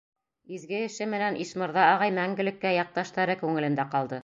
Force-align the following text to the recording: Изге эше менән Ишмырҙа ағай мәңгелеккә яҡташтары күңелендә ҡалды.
Изге 0.55 0.79
эше 0.85 1.07
менән 1.11 1.37
Ишмырҙа 1.43 1.85
ағай 1.91 2.15
мәңгелеккә 2.17 2.73
яҡташтары 2.79 3.39
күңелендә 3.45 3.89
ҡалды. 3.97 4.19